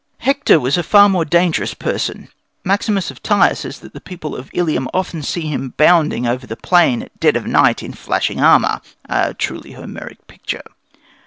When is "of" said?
3.11-3.21, 4.35-4.49, 7.35-7.45